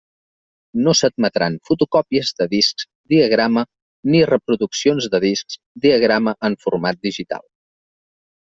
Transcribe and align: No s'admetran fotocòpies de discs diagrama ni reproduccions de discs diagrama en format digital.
No 0.85 0.93
s'admetran 0.99 1.57
fotocòpies 1.69 2.31
de 2.39 2.47
discs 2.53 2.87
diagrama 3.15 3.65
ni 4.13 4.23
reproduccions 4.31 5.11
de 5.17 5.23
discs 5.27 5.61
diagrama 5.87 6.35
en 6.51 6.61
format 6.67 7.03
digital. 7.11 7.47